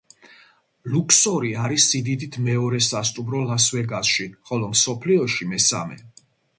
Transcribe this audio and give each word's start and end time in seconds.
ლუქსორი 0.93 1.51
არის 1.65 1.83
სიდიდით 1.91 2.39
მეორე 2.49 2.81
სასტუმრო 2.87 3.45
ლას-ვეგასში, 3.53 4.29
ხოლო 4.51 4.75
მსოფლიოში 4.77 5.53
მესამე. 5.57 6.05